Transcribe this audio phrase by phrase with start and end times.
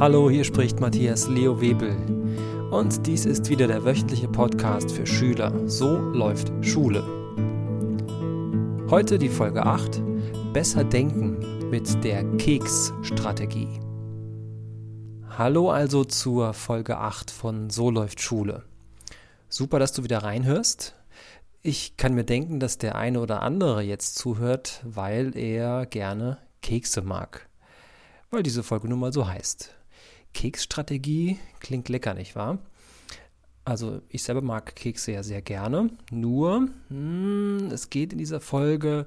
[0.00, 1.94] Hallo, hier spricht Matthias Leo Webel.
[2.70, 5.68] Und dies ist wieder der wöchentliche Podcast für Schüler.
[5.68, 7.02] So läuft Schule.
[8.88, 10.00] Heute die Folge 8.
[10.54, 13.68] Besser denken mit der Keks-Strategie.
[15.36, 18.64] Hallo also zur Folge 8 von So läuft Schule.
[19.50, 20.94] Super, dass du wieder reinhörst.
[21.60, 27.02] Ich kann mir denken, dass der eine oder andere jetzt zuhört, weil er gerne Kekse
[27.02, 27.50] mag.
[28.30, 29.76] Weil diese Folge nun mal so heißt.
[30.34, 32.58] Keksstrategie klingt lecker, nicht wahr?
[33.64, 35.90] Also ich selber mag Kekse ja sehr gerne.
[36.10, 39.06] Nur, hm, es geht in dieser Folge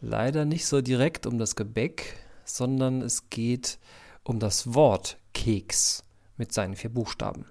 [0.00, 3.78] leider nicht so direkt um das Gebäck, sondern es geht
[4.24, 6.04] um das Wort Keks
[6.36, 7.46] mit seinen vier Buchstaben.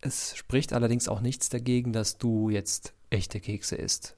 [0.00, 4.16] Es spricht allerdings auch nichts dagegen, dass du jetzt echte Kekse isst,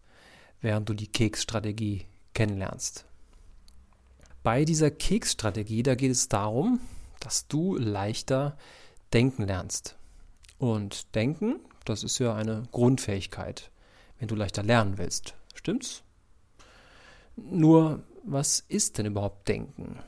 [0.61, 3.07] während du die Keksstrategie kennenlernst.
[4.43, 6.81] Bei dieser Keksstrategie, da geht es darum,
[7.21, 8.57] dass du leichter
[9.13, 9.97] denken lernst.
[10.59, 13.71] Und denken, das ist ja eine Grundfähigkeit,
[14.19, 15.35] wenn du leichter lernen willst.
[15.55, 16.03] Stimmt's?
[17.37, 19.99] Nur, was ist denn überhaupt Denken?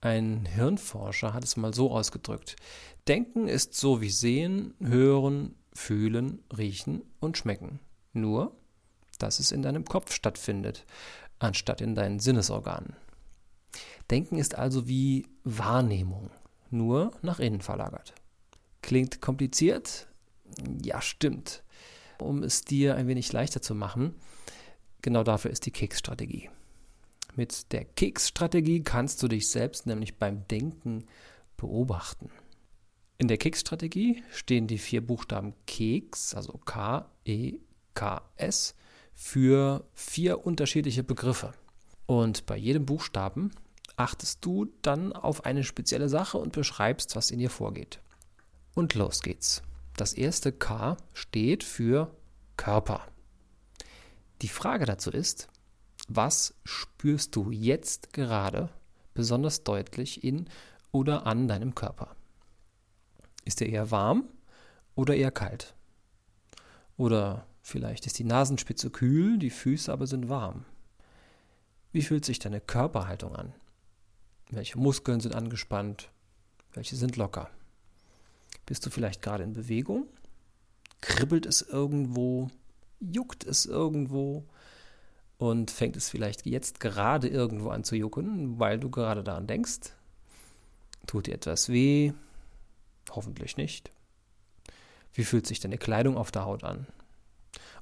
[0.00, 2.56] Ein Hirnforscher hat es mal so ausgedrückt.
[3.08, 7.80] Denken ist so wie sehen, hören, fühlen, riechen und schmecken.
[8.12, 8.54] Nur,
[9.18, 10.84] dass es in deinem Kopf stattfindet,
[11.38, 12.96] anstatt in deinen Sinnesorganen.
[14.10, 16.30] Denken ist also wie Wahrnehmung,
[16.70, 18.14] nur nach innen verlagert.
[18.82, 20.08] Klingt kompliziert?
[20.82, 21.62] Ja, stimmt.
[22.18, 24.14] Um es dir ein wenig leichter zu machen,
[25.02, 26.50] genau dafür ist die Keksstrategie.
[27.36, 31.04] Mit der Keksstrategie kannst du dich selbst nämlich beim Denken
[31.56, 32.30] beobachten.
[33.18, 37.58] In der Keksstrategie stehen die vier Buchstaben Keks, also K, E,
[37.94, 38.74] K, S,
[39.14, 41.52] für vier unterschiedliche Begriffe.
[42.06, 43.50] Und bei jedem Buchstaben
[43.96, 48.00] achtest du dann auf eine spezielle Sache und beschreibst, was in ihr vorgeht.
[48.74, 49.62] Und los geht's.
[49.96, 52.14] Das erste K steht für
[52.56, 53.06] Körper.
[54.42, 55.48] Die Frage dazu ist,
[56.08, 58.68] was spürst du jetzt gerade
[59.14, 60.48] besonders deutlich in
[60.92, 62.14] oder an deinem Körper?
[63.44, 64.24] Ist er eher warm
[64.94, 65.74] oder eher kalt?
[66.96, 70.64] Oder vielleicht ist die Nasenspitze kühl, die Füße aber sind warm.
[71.92, 73.54] Wie fühlt sich deine Körperhaltung an?
[74.50, 76.10] Welche Muskeln sind angespannt?
[76.72, 77.50] Welche sind locker?
[78.66, 80.06] Bist du vielleicht gerade in Bewegung?
[81.00, 82.50] Kribbelt es irgendwo?
[83.00, 84.44] Juckt es irgendwo?
[85.38, 89.92] Und fängt es vielleicht jetzt gerade irgendwo an zu jucken, weil du gerade daran denkst?
[91.06, 92.12] Tut dir etwas weh?
[93.10, 93.90] Hoffentlich nicht.
[95.12, 96.86] Wie fühlt sich deine Kleidung auf der Haut an?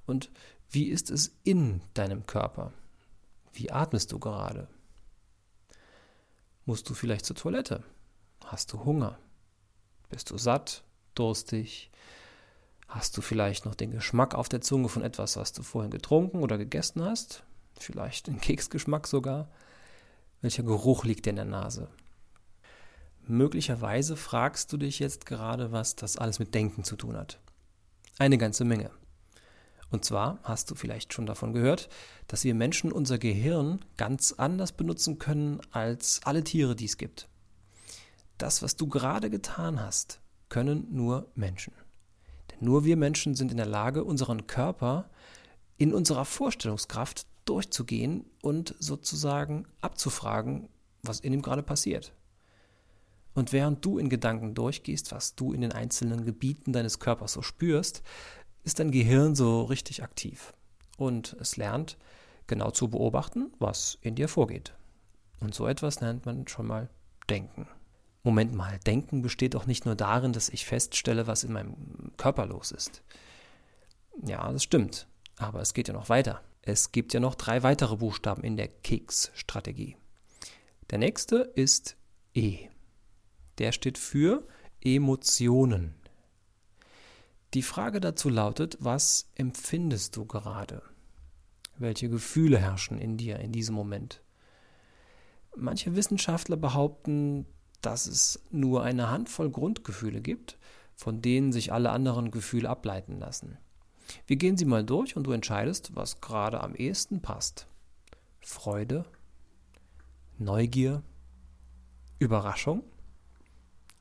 [0.06, 0.30] Und
[0.70, 2.72] wie ist es in deinem Körper?
[3.52, 4.68] Wie atmest du gerade?
[6.64, 7.82] Musst du vielleicht zur Toilette?
[8.44, 9.18] Hast du Hunger?
[10.10, 10.84] Bist du satt,
[11.14, 11.90] durstig?
[12.86, 16.42] Hast du vielleicht noch den Geschmack auf der Zunge von etwas, was du vorhin getrunken
[16.42, 17.42] oder gegessen hast?
[17.78, 19.48] Vielleicht den Keksgeschmack sogar?
[20.40, 21.88] Welcher Geruch liegt dir in der Nase?
[23.26, 27.38] Möglicherweise fragst du dich jetzt gerade, was das alles mit Denken zu tun hat.
[28.18, 28.90] Eine ganze Menge.
[29.92, 31.90] Und zwar hast du vielleicht schon davon gehört,
[32.26, 37.28] dass wir Menschen unser Gehirn ganz anders benutzen können als alle Tiere, die es gibt.
[38.38, 41.74] Das, was du gerade getan hast, können nur Menschen.
[42.50, 45.10] Denn nur wir Menschen sind in der Lage, unseren Körper
[45.76, 50.70] in unserer Vorstellungskraft durchzugehen und sozusagen abzufragen,
[51.02, 52.14] was in ihm gerade passiert.
[53.34, 57.42] Und während du in Gedanken durchgehst, was du in den einzelnen Gebieten deines Körpers so
[57.42, 58.02] spürst,
[58.64, 60.52] ist dein Gehirn so richtig aktiv
[60.96, 61.96] und es lernt
[62.46, 64.74] genau zu beobachten, was in dir vorgeht.
[65.40, 66.88] Und so etwas nennt man schon mal
[67.28, 67.66] Denken.
[68.22, 72.46] Moment mal, Denken besteht doch nicht nur darin, dass ich feststelle, was in meinem Körper
[72.46, 73.02] los ist.
[74.24, 75.08] Ja, das stimmt,
[75.38, 76.40] aber es geht ja noch weiter.
[76.62, 79.96] Es gibt ja noch drei weitere Buchstaben in der Keks-Strategie.
[80.90, 81.96] Der nächste ist
[82.34, 82.68] E.
[83.58, 84.46] Der steht für
[84.80, 85.94] Emotionen.
[87.54, 90.82] Die Frage dazu lautet, was empfindest du gerade?
[91.76, 94.22] Welche Gefühle herrschen in dir in diesem Moment?
[95.54, 97.44] Manche Wissenschaftler behaupten,
[97.82, 100.56] dass es nur eine Handvoll Grundgefühle gibt,
[100.94, 103.58] von denen sich alle anderen Gefühle ableiten lassen.
[104.26, 107.66] Wir gehen sie mal durch und du entscheidest, was gerade am ehesten passt.
[108.40, 109.04] Freude,
[110.38, 111.02] Neugier,
[112.18, 112.82] Überraschung,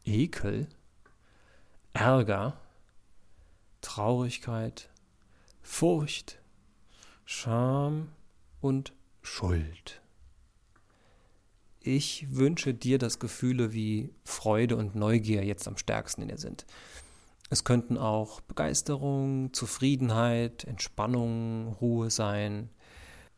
[0.06, 0.68] Ekel,
[1.92, 2.61] Ärger,
[3.82, 4.90] Traurigkeit,
[5.62, 6.40] Furcht,
[7.26, 8.10] Scham
[8.62, 10.02] und Schuld.
[11.84, 16.66] ich wünsche dir, dass Gefühle wie Freude und Neugier jetzt am stärksten in dir sind.
[17.50, 22.70] Es könnten auch Begeisterung, Zufriedenheit, Entspannung, Ruhe sein.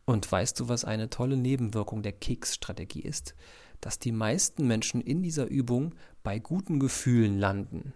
[0.04, 3.34] Und weißt du, was eine tolle Nebenwirkung der Keksstrategie ist?
[3.80, 7.92] Dass die meisten Menschen in dieser Übung bei guten Gefühlen landen.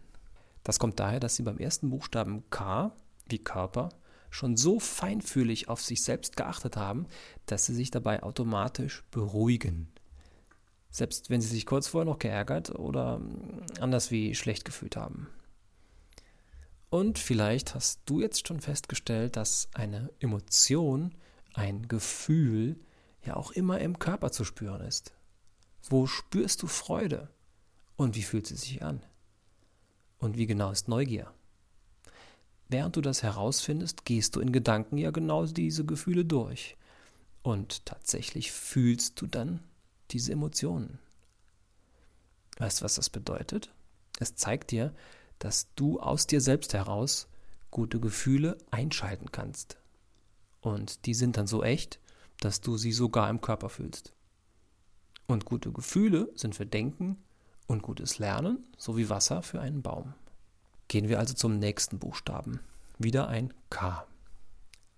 [0.69, 2.95] Das kommt daher, dass sie beim ersten Buchstaben K,
[3.31, 3.89] wie Körper,
[4.29, 7.07] schon so feinfühlig auf sich selbst geachtet haben,
[7.47, 9.89] dass sie sich dabei automatisch beruhigen.
[10.91, 13.19] Selbst wenn sie sich kurz vorher noch geärgert oder
[13.81, 15.29] anders wie schlecht gefühlt haben.
[16.91, 21.15] Und vielleicht hast du jetzt schon festgestellt, dass eine Emotion,
[21.55, 22.79] ein Gefühl
[23.25, 25.15] ja auch immer im Körper zu spüren ist.
[25.89, 27.31] Wo spürst du Freude?
[27.97, 29.03] Und wie fühlt sie sich an?
[30.19, 31.33] Und wie genau ist Neugier?
[32.69, 36.77] Während du das herausfindest, gehst du in Gedanken ja genau diese Gefühle durch.
[37.43, 39.61] Und tatsächlich fühlst du dann
[40.11, 40.99] diese Emotionen.
[42.59, 43.73] Weißt du, was das bedeutet?
[44.19, 44.93] Es zeigt dir,
[45.39, 47.29] dass du aus dir selbst heraus
[47.71, 49.79] gute Gefühle einschalten kannst.
[50.61, 52.01] Und die sind dann so echt,
[52.41, 54.13] dass du sie sogar im Körper fühlst.
[55.27, 57.23] Und gute Gefühle sind für Denken
[57.69, 60.15] und gutes Lernen sowie Wasser für einen Baum.
[60.89, 62.59] Gehen wir also zum nächsten Buchstaben.
[62.99, 64.05] Wieder ein K.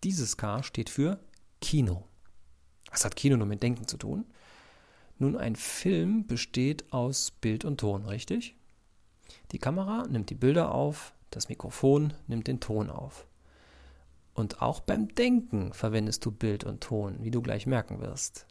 [0.04, 1.18] Dieses K steht für
[1.60, 2.04] Kino.
[2.90, 4.24] Was hat Kino nur mit Denken zu tun?
[5.18, 8.56] Nun, ein Film besteht aus Bild und Ton, richtig?
[9.52, 13.26] Die Kamera nimmt die Bilder auf, das Mikrofon nimmt den Ton auf.
[14.32, 18.46] Und auch beim Denken verwendest du Bild und Ton, wie du gleich merken wirst.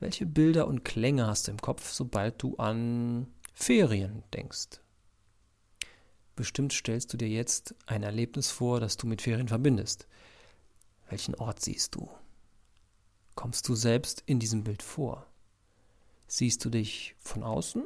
[0.00, 4.80] Welche Bilder und Klänge hast du im Kopf, sobald du an Ferien denkst?
[6.36, 10.06] Bestimmt stellst du dir jetzt ein Erlebnis vor, das du mit Ferien verbindest.
[11.08, 12.08] Welchen Ort siehst du?
[13.34, 15.26] Kommst du selbst in diesem Bild vor?
[16.28, 17.82] Siehst du dich von außen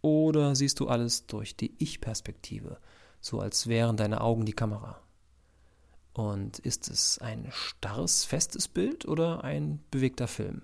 [0.00, 2.78] oder siehst du alles durch die Ich-Perspektive,
[3.20, 5.02] so als wären deine Augen die Kamera?
[6.14, 10.62] Und ist es ein starres, festes Bild oder ein bewegter Film?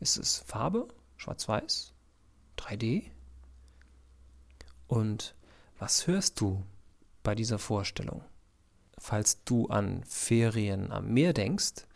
[0.00, 1.92] Ist es Farbe, schwarz-weiß,
[2.56, 3.10] 3D?
[4.86, 5.34] Und
[5.78, 6.64] was hörst du
[7.22, 8.22] bei dieser Vorstellung?
[8.98, 11.86] Falls du an Ferien am Meer denkst,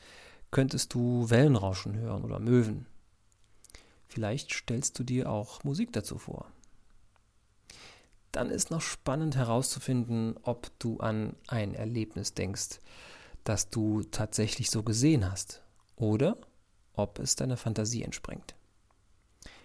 [0.51, 2.87] könntest du Wellenrauschen hören oder Möwen.
[4.07, 6.51] Vielleicht stellst du dir auch Musik dazu vor.
[8.31, 12.81] Dann ist noch spannend herauszufinden, ob du an ein Erlebnis denkst,
[13.45, 15.63] das du tatsächlich so gesehen hast
[15.97, 16.37] oder
[16.95, 18.55] ob es deiner Fantasie entspringt.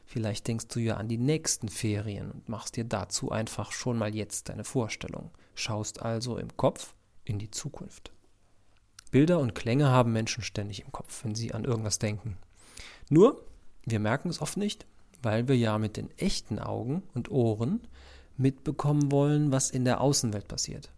[0.05, 4.15] Vielleicht denkst du ja an die nächsten Ferien und machst dir dazu einfach schon mal
[4.15, 6.95] jetzt deine Vorstellung, schaust also im Kopf
[7.25, 8.13] in die Zukunft.
[9.11, 12.37] Bilder und Klänge haben Menschen ständig im Kopf, wenn sie an irgendwas denken.
[13.09, 13.45] Nur
[13.85, 14.85] wir merken es oft nicht,
[15.21, 17.87] weil wir ja mit den echten Augen und Ohren
[18.35, 20.91] mitbekommen wollen, was in der Außenwelt passiert.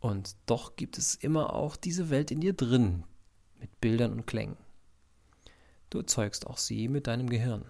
[0.00, 3.04] Und doch gibt es immer auch diese Welt in dir drin,
[3.60, 4.56] mit Bildern und Klängen.
[5.94, 7.64] Du erzeugst auch sie mit deinem Gehirn.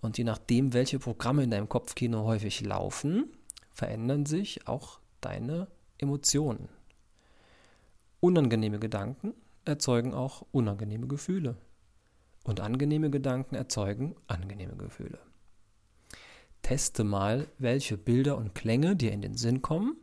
[0.00, 3.26] Und je nachdem, welche Programme in deinem Kopfkino häufig laufen,
[3.70, 5.68] verändern sich auch deine
[5.98, 6.70] Emotionen.
[8.20, 9.34] Unangenehme Gedanken
[9.66, 11.58] erzeugen auch unangenehme Gefühle.
[12.44, 15.18] Und angenehme Gedanken erzeugen angenehme Gefühle.
[16.62, 19.98] Teste mal, welche Bilder und Klänge dir in den Sinn kommen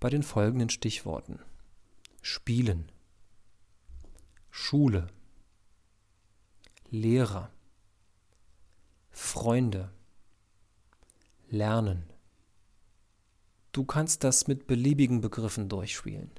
[0.00, 1.38] bei den folgenden Stichworten.
[2.20, 2.90] Spielen,
[4.50, 5.06] Schule,
[6.90, 7.50] Lehrer,
[9.10, 9.90] Freunde,
[11.48, 12.04] Lernen.
[13.72, 16.30] Du kannst das mit beliebigen Begriffen durchspielen.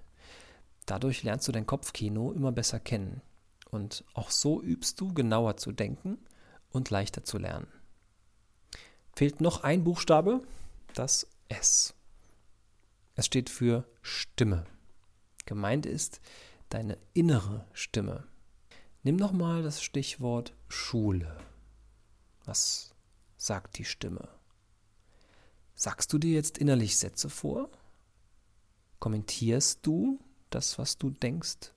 [0.86, 3.22] Dadurch lernst du dein Kopfkino immer besser kennen
[3.70, 6.18] und auch so übst du genauer zu denken
[6.70, 7.68] und leichter zu lernen.
[9.16, 10.42] Fehlt noch ein Buchstabe,
[10.94, 11.94] das S.
[13.16, 14.66] Es steht für Stimme.
[15.46, 16.22] Gemeint ist
[16.70, 18.26] deine innere Stimme.
[19.04, 21.38] Nimm nochmal das Stichwort Schule.
[22.46, 22.94] Was
[23.38, 24.28] sagt die Stimme?
[25.76, 27.70] Sagst du dir jetzt innerlich Sätze vor?
[29.00, 31.74] Kommentierst du das, was du denkst?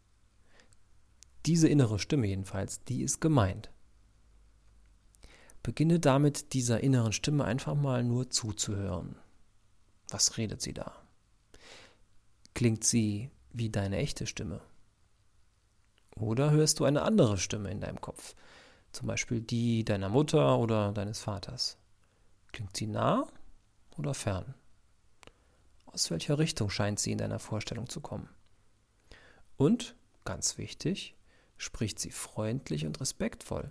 [1.47, 3.71] Diese innere Stimme jedenfalls, die ist gemeint.
[5.63, 9.17] Beginne damit, dieser inneren Stimme einfach mal nur zuzuhören.
[10.09, 10.93] Was redet sie da?
[12.55, 14.63] Klingt sie wie deine echte Stimme?
[16.17, 18.35] Oder hörst du eine andere Stimme in deinem Kopf?
[18.93, 21.79] Zum Beispiel die deiner Mutter oder deines Vaters.
[22.53, 23.27] Klingt sie nah
[23.97, 24.55] oder fern?
[25.87, 28.29] Aus welcher Richtung scheint sie in deiner Vorstellung zu kommen?
[29.57, 31.15] Und, ganz wichtig,
[31.57, 33.71] spricht sie freundlich und respektvoll.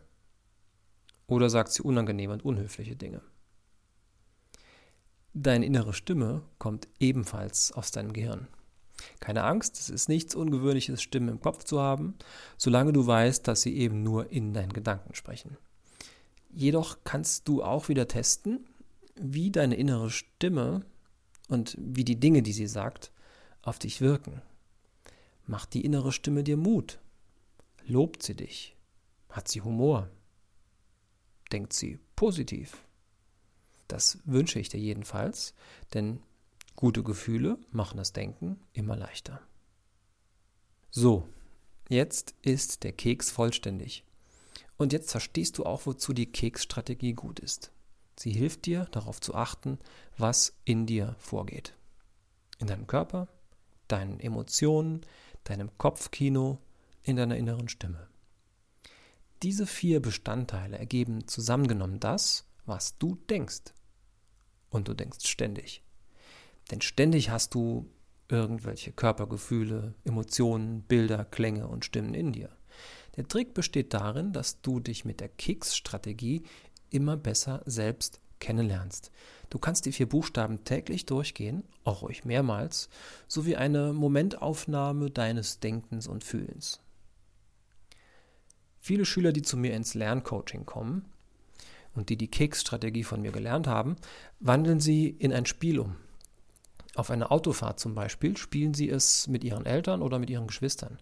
[1.28, 3.22] Oder sagt sie unangenehme und unhöfliche Dinge?
[5.34, 8.48] Deine innere Stimme kommt ebenfalls aus deinem Gehirn.
[9.20, 12.16] Keine Angst, es ist nichts Ungewöhnliches, Stimmen im Kopf zu haben,
[12.58, 15.58] solange du weißt, dass sie eben nur in deinen Gedanken sprechen.
[16.52, 18.66] Jedoch kannst du auch wieder testen,
[19.16, 20.86] wie deine innere Stimme
[21.48, 23.12] und wie die Dinge, die sie sagt,
[23.62, 24.42] auf dich wirken.
[25.46, 27.00] Macht die innere Stimme dir Mut?
[27.86, 28.76] Lobt sie dich?
[29.30, 30.10] Hat sie Humor?
[31.52, 32.86] Denkt sie positiv?
[33.88, 35.56] Das wünsche ich dir jedenfalls,
[35.94, 36.22] denn
[36.80, 39.42] gute Gefühle machen das Denken immer leichter.
[40.92, 41.28] So,
[41.90, 44.06] jetzt ist der Keks vollständig.
[44.78, 47.74] Und jetzt verstehst du auch, wozu die Keksstrategie gut ist.
[48.18, 49.78] Sie hilft dir, darauf zu achten,
[50.18, 51.76] was in dir vorgeht.
[52.60, 53.28] In deinem Körper,
[53.90, 55.02] deinen Emotionen,
[55.44, 56.60] deinem Kopfkino,
[57.04, 58.08] in deiner inneren Stimme.
[59.44, 63.74] Diese vier Bestandteile ergeben zusammengenommen das, was du denkst
[64.70, 65.84] und du denkst ständig.
[66.72, 67.90] Denn ständig hast du
[68.28, 72.50] irgendwelche Körpergefühle, Emotionen, Bilder, Klänge und Stimmen in dir.
[73.16, 76.44] Der Trick besteht darin, dass du dich mit der Keks-Strategie
[76.90, 79.12] immer besser selbst kennenlernst.
[79.50, 82.90] Du kannst die vier Buchstaben täglich durchgehen, auch ruhig mehrmals,
[83.28, 86.82] sowie eine Momentaufnahme deines Denkens und Fühlens.
[88.80, 91.06] Viele Schüler, die zu mir ins Lerncoaching kommen,
[91.96, 93.96] und die die Keks-Strategie von mir gelernt haben,
[94.40, 95.96] wandeln sie in ein Spiel um.
[97.00, 101.00] Auf einer Autofahrt zum Beispiel spielen sie es mit ihren Eltern oder mit ihren Geschwistern.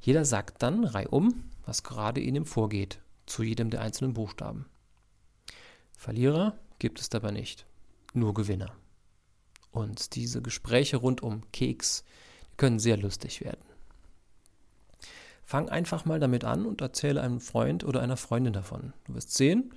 [0.00, 4.66] Jeder sagt dann reihum, was gerade ihm vorgeht, zu jedem der einzelnen Buchstaben.
[5.98, 7.66] Verlierer gibt es dabei nicht,
[8.14, 8.70] nur Gewinner.
[9.72, 12.04] Und diese Gespräche rund um Keks
[12.56, 13.66] können sehr lustig werden.
[15.42, 18.92] Fang einfach mal damit an und erzähle einem Freund oder einer Freundin davon.
[19.06, 19.74] Du wirst sehen,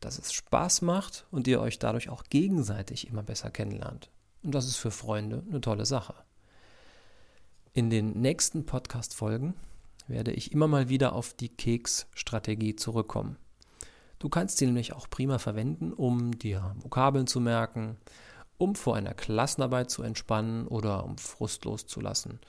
[0.00, 4.10] dass es Spaß macht und ihr euch dadurch auch gegenseitig immer besser kennenlernt.
[4.42, 6.14] Und das ist für Freunde eine tolle Sache.
[7.72, 9.54] In den nächsten Podcast-Folgen
[10.06, 13.36] werde ich immer mal wieder auf die Keks-Strategie zurückkommen.
[14.18, 17.96] Du kannst sie nämlich auch prima verwenden, um dir Vokabeln zu merken,
[18.56, 22.40] um vor einer Klassenarbeit zu entspannen oder um Frust loszulassen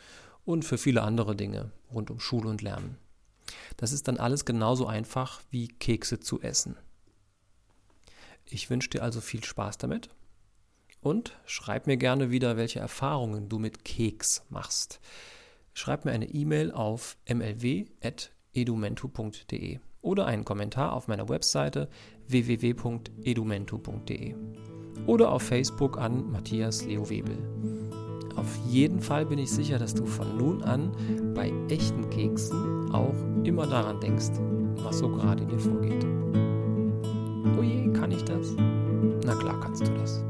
[0.46, 2.98] und für viele andere Dinge rund um Schule und Lernen.
[3.78, 6.76] Das ist dann alles genauso einfach wie Kekse zu essen.
[8.46, 10.10] Ich wünsche dir also viel Spaß damit
[11.02, 15.00] und schreib mir gerne wieder, welche Erfahrungen du mit Keks machst.
[15.74, 21.90] Schreib mir eine E-Mail auf mlw.edumentu.de oder einen Kommentar auf meiner Webseite
[22.28, 24.36] www.edumentu.de
[25.06, 27.38] oder auf Facebook an Matthias Leo Webel.
[28.36, 30.92] Auf jeden Fall bin ich sicher, dass du von nun an
[31.36, 34.32] bei echten Keksen auch immer daran denkst,
[34.76, 36.06] was so gerade in dir vorgeht.
[37.58, 38.54] Oh je, kann ich das?
[39.26, 40.24] Na klar kannst du das.